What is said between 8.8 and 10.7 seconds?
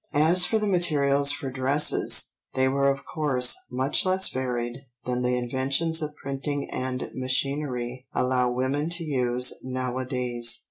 to use nowadays.